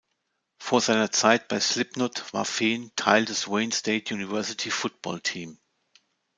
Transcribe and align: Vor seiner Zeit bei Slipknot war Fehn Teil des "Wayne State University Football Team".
Vor 0.57 0.81
seiner 0.81 1.11
Zeit 1.11 1.47
bei 1.47 1.59
Slipknot 1.59 2.33
war 2.33 2.43
Fehn 2.43 2.89
Teil 2.95 3.23
des 3.25 3.47
"Wayne 3.47 3.71
State 3.71 4.11
University 4.11 4.71
Football 4.71 5.21
Team". 5.21 5.59